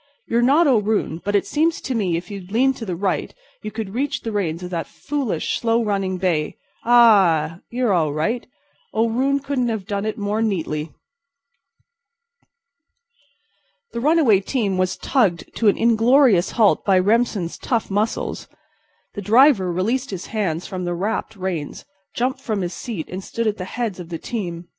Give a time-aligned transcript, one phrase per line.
[0.25, 3.69] You're not O'Roon, but it seems to me if you'd lean to the right you
[3.69, 7.59] could reach the reins of that foolish slow running bay—ah!
[7.69, 8.47] you're all right;
[8.95, 10.91] O'Roon couldn't have done it more neatly!"
[13.91, 18.47] The runaway team was tugged to an inglorious halt by Remsen's tough muscles.
[19.13, 23.45] The driver released his hands from the wrapped reins, jumped from his seat and stood
[23.45, 24.67] at the heads of the team.